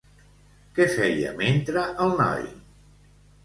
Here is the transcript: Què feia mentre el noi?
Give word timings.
Què 0.77 0.87
feia 0.93 1.35
mentre 1.43 1.87
el 2.07 2.19
noi? 2.25 2.51